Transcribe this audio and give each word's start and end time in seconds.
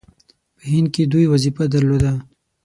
په 0.57 0.63
هند 0.71 0.87
کې 0.93 1.03
دوی 1.11 1.25
وظیفه 1.33 1.63
درلوده. 1.73 2.13